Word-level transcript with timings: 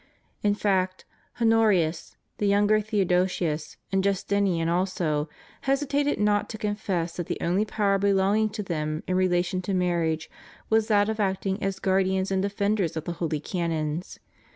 In 0.41 0.55
fact, 0.55 1.05
Honorius, 1.39 2.17
the 2.39 2.47
younger 2.47 2.81
Theodosius, 2.81 3.77
and 3.91 4.03
Justinian 4.03 4.67
also, 4.67 5.29
hesitated 5.69 6.19
not 6.19 6.49
to 6.49 6.57
confess 6.57 7.17
that 7.17 7.27
the 7.27 7.37
only 7.39 7.65
power 7.65 7.99
belonging 7.99 8.49
to 8.49 8.63
them 8.63 9.03
in 9.07 9.15
relation 9.15 9.61
to 9.61 9.75
marriage 9.75 10.27
was 10.71 10.87
that 10.87 11.07
of 11.07 11.19
acting 11.19 11.61
as 11.61 11.77
guard 11.77 12.07
ians 12.07 12.31
and 12.31 12.41
defenders 12.41 12.97
of 12.97 13.03
the 13.05 13.13
Holy 13.21 13.39
Canons. 13.39 14.17